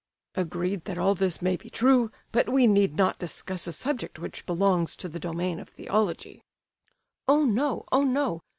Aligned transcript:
"Agreed 0.33 0.85
that 0.85 0.97
all 0.97 1.13
this 1.13 1.43
may 1.43 1.55
be 1.55 1.69
true; 1.69 2.09
but 2.31 2.49
we 2.49 2.65
need 2.65 2.95
not 2.95 3.19
discuss 3.19 3.67
a 3.67 3.71
subject 3.71 4.17
which 4.17 4.47
belongs 4.47 4.95
to 4.95 5.07
the 5.07 5.19
domain 5.19 5.59
of 5.59 5.69
theology." 5.69 6.43
"Oh, 7.27 7.45
no; 7.45 7.85
oh, 7.91 8.03
no! 8.03 8.41